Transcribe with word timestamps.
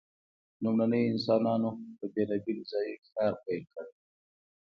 لومړنیو 0.63 1.09
انسانانو 1.11 1.69
په 1.97 2.05
بیلابیلو 2.13 2.69
ځایونو 2.71 2.97
کې 3.01 3.09
کار 3.15 3.33
پیل 3.43 3.63
کړ. 3.73 3.85